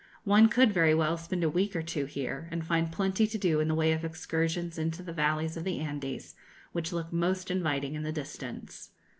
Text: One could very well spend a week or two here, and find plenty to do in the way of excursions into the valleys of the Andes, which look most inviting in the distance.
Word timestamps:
One 0.23 0.49
could 0.49 0.73
very 0.73 0.95
well 0.95 1.15
spend 1.15 1.43
a 1.43 1.47
week 1.51 1.75
or 1.75 1.83
two 1.83 2.05
here, 2.05 2.49
and 2.49 2.65
find 2.65 2.91
plenty 2.91 3.27
to 3.27 3.37
do 3.37 3.59
in 3.59 3.67
the 3.67 3.75
way 3.75 3.91
of 3.91 4.03
excursions 4.03 4.79
into 4.79 5.03
the 5.03 5.13
valleys 5.13 5.55
of 5.57 5.63
the 5.63 5.77
Andes, 5.77 6.33
which 6.71 6.91
look 6.91 7.13
most 7.13 7.51
inviting 7.51 7.93
in 7.93 8.01
the 8.01 8.11
distance. 8.11 8.89